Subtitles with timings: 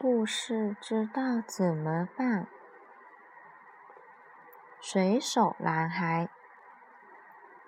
[0.00, 2.46] 故事知道怎么办？
[4.80, 6.28] 水手男孩。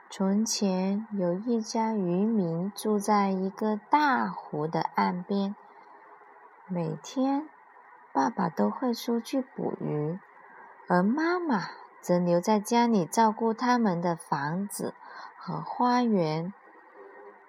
[0.08, 5.56] 从前有一家渔民住在一个大湖的岸边，
[6.68, 7.48] 每天
[8.12, 10.20] 爸爸都会出去捕鱼，
[10.86, 11.70] 而妈妈
[12.00, 14.94] 则留在家里照顾他们的房子
[15.36, 16.54] 和花园。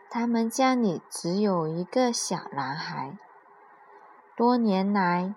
[0.09, 3.15] 他们家里只有一个小男孩。
[4.41, 5.35] 多年来，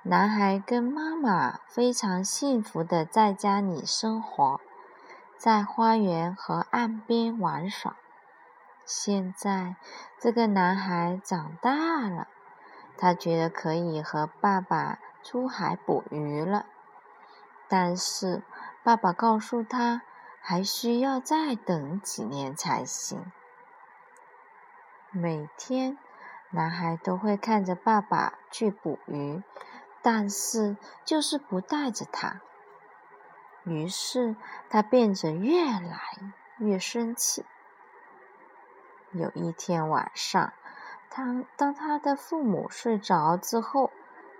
[0.00, 4.58] 男孩跟妈妈非常幸福的在家里生活，
[5.36, 7.96] 在花园和岸边玩耍。
[8.86, 9.76] 现在，
[10.18, 12.26] 这个男孩长大了，
[12.96, 16.64] 他觉得可以和爸爸出海捕鱼了。
[17.68, 18.42] 但是，
[18.82, 20.00] 爸爸告诉他，
[20.40, 23.30] 还需要再等几年才行。
[25.10, 25.98] 每天，
[26.50, 29.42] 男孩都会看着爸爸去捕鱼，
[30.00, 32.40] 但是就是不带着他。
[33.64, 34.34] 于是
[34.70, 36.00] 他变得越来
[36.58, 37.44] 越生气。
[39.12, 40.52] 有一天晚上，
[41.10, 43.90] 他当他的父母睡着之后，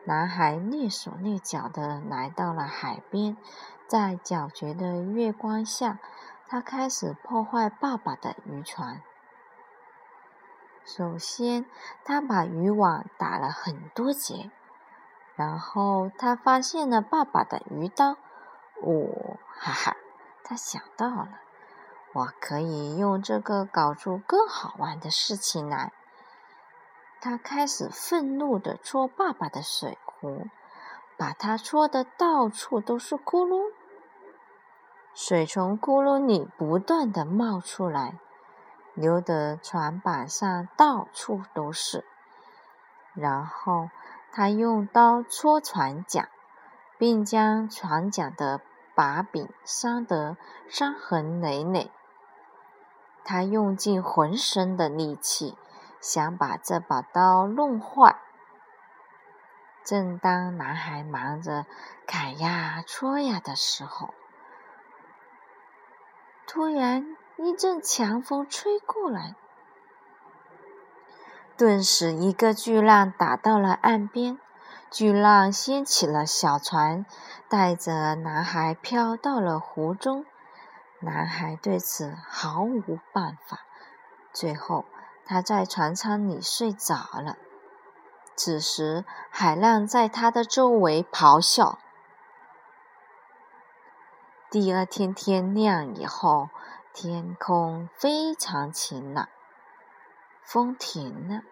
[0.05, 3.36] 男孩蹑手蹑脚的来到了海边，
[3.86, 5.98] 在皎洁的月光下，
[6.46, 9.02] 他开始破坏爸爸的渔船。
[10.91, 11.67] 首先，
[12.03, 14.50] 他把渔网打了很多结，
[15.36, 18.12] 然后他发现了爸爸的鱼刀。
[18.80, 19.97] 哦，哈哈，
[20.42, 21.41] 他想到了，
[22.14, 25.92] 我可以用这个搞出更好玩的事情来。
[27.20, 30.47] 他开始愤怒地戳爸爸的水壶，
[31.19, 33.75] 把它戳得到处都是窟窿，
[35.12, 38.19] 水从窟窿里不断地冒出来。
[39.00, 42.04] 流得船板上到处都是。
[43.14, 43.90] 然后
[44.32, 46.28] 他用刀戳船桨，
[46.98, 48.60] 并将船桨的
[48.94, 50.36] 把柄伤得
[50.68, 51.92] 伤痕累累。
[53.24, 55.56] 他用尽浑身的力气，
[56.00, 58.17] 想把这把刀弄坏。
[59.84, 61.67] 正当男孩忙着
[62.06, 64.12] 砍呀、戳呀的时候，
[66.46, 67.17] 突然。
[67.40, 69.36] 一阵强风吹过来，
[71.56, 74.40] 顿时一个巨浪打到了岸边。
[74.90, 77.06] 巨浪掀起了小船，
[77.48, 80.26] 带着男孩飘到了湖中。
[81.00, 83.60] 男孩对此毫无办法。
[84.32, 84.84] 最后，
[85.24, 87.36] 他在船舱里睡着了。
[88.34, 91.78] 此时，海浪在他的周围咆哮。
[94.50, 96.48] 第二天天亮以后。
[96.92, 99.28] 天空非常晴朗，
[100.42, 101.42] 风停了，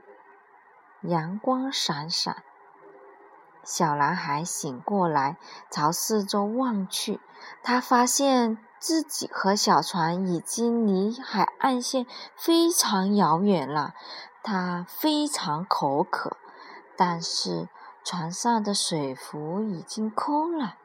[1.02, 2.42] 阳光闪闪。
[3.62, 5.36] 小男孩醒过来，
[5.70, 7.20] 朝四周望去，
[7.62, 13.94] 他发现自己和小船已经离海岸线非常遥远了。
[14.42, 16.36] 他非常口渴，
[16.96, 17.68] 但是
[18.04, 20.76] 船上的水壶已经空了，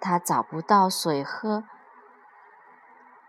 [0.00, 1.64] 他找不到水喝。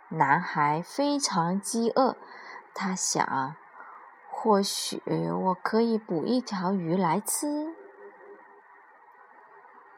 [0.10, 2.16] 男孩非常饥饿，
[2.74, 3.56] 他想，
[4.30, 5.02] 或许
[5.32, 7.76] 我可以捕一条鱼来吃。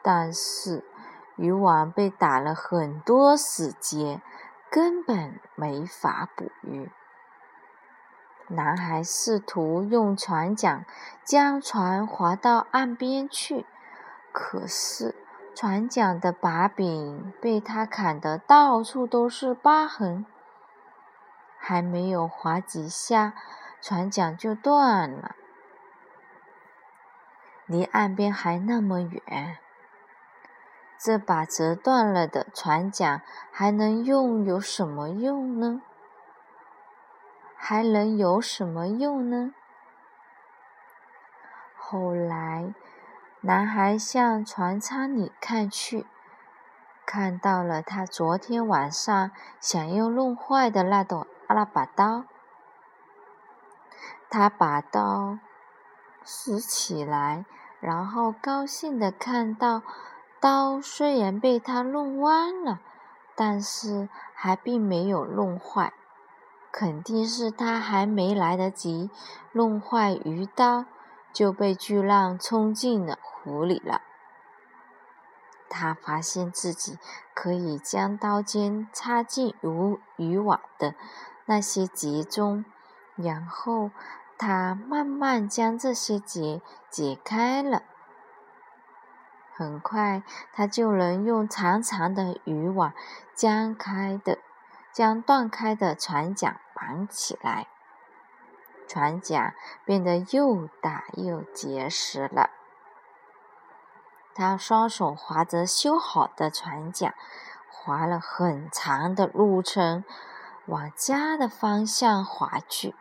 [0.01, 0.83] 但是
[1.35, 4.19] 渔网被打了很多死结，
[4.71, 6.91] 根本没法捕鱼。
[8.47, 10.85] 男孩试图用船桨
[11.23, 13.67] 将船划到岸边去，
[14.31, 15.13] 可是。
[15.61, 20.25] 船桨的把柄被他砍得到处都是疤痕，
[21.57, 23.33] 还没有划几下，
[23.81, 25.35] 船桨就断了。
[27.65, 29.57] 离岸边还那么远，
[30.97, 33.21] 这把折断了的船桨
[33.51, 35.81] 还能用有什么用呢？
[37.57, 39.53] 还能有什么用呢？
[41.75, 42.73] 后来。
[43.41, 46.05] 男孩向船舱里看去，
[47.05, 49.31] 看到了他昨天晚上
[49.61, 52.25] 想要弄坏的那朵那把刀。
[54.29, 55.39] 他把刀
[56.21, 57.45] 拾起来，
[57.79, 59.83] 然后高兴地看到，
[60.41, 62.81] 刀虽然被他弄弯了，
[63.35, 65.93] 但是还并没有弄坏，
[66.73, 69.09] 肯定是他还没来得及
[69.53, 70.83] 弄坏鱼刀。
[71.31, 74.01] 就被巨浪冲进了湖里了。
[75.69, 76.97] 他发现自己
[77.33, 80.95] 可以将刀尖插进如渔网的
[81.45, 82.65] 那些结中，
[83.15, 83.91] 然后
[84.37, 87.83] 他慢慢将这些结解开了。
[89.53, 90.23] 很快，
[90.53, 92.93] 他就能用长长的渔网
[93.35, 94.39] 将开的、
[94.91, 97.67] 将断开的船桨绑起来，
[98.89, 99.53] 船桨
[99.85, 102.49] 变得又大又结实了。
[104.33, 107.13] 他双手划着修好的船桨，
[107.69, 110.03] 划了很长的路程，
[110.65, 112.95] 往家的方向划去。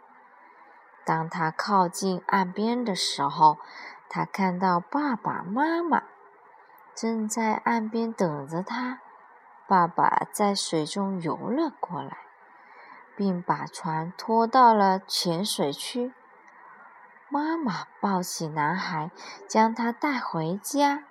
[1.05, 3.56] 当他靠近岸边的时候，
[4.11, 6.02] 他看到爸爸妈妈
[6.94, 9.00] 正在岸边等着他。
[9.67, 12.19] 爸爸在水中游了过来，
[13.19, 16.15] 并把船拖到了浅水区。
[17.29, 19.11] 妈妈抱起男孩，
[19.47, 21.05] 将他带回家。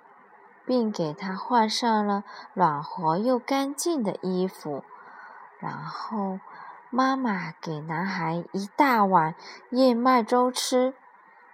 [0.68, 4.84] 并给他换上了暖和又干净的衣服，
[5.58, 6.40] 然后
[6.90, 9.34] 妈妈给男孩一大碗
[9.70, 10.92] 燕麦粥吃，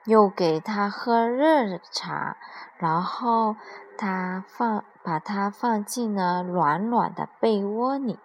[0.05, 2.37] 又给他喝热茶，
[2.77, 3.55] 然后
[3.97, 8.19] 他放把他放进了暖暖的被窝里。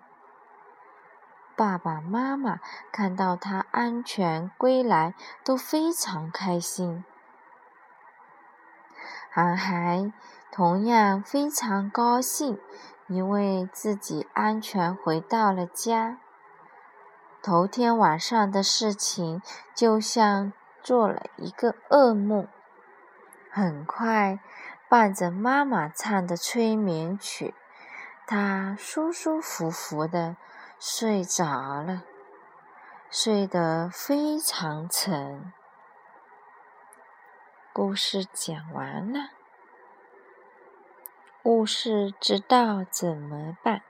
[1.60, 5.14] 爸爸妈妈看到他安全归来，
[5.44, 7.04] 都非常开心。
[9.36, 10.14] 男孩。
[10.52, 12.60] 同样非常高兴，
[13.08, 16.18] 因为自己安全回到了家。
[17.42, 19.42] 头天晚上的事情
[19.76, 20.52] 就像
[20.82, 22.48] 做了一个噩梦。
[23.52, 24.40] 很快，
[24.90, 27.54] 伴着妈妈唱的催眠曲，
[28.26, 30.36] 他舒舒服服的
[30.82, 32.04] 睡着了，
[33.12, 35.52] 睡得非常沉。
[37.74, 39.32] 故事讲完了。
[41.44, 43.82] 故事知道怎么办？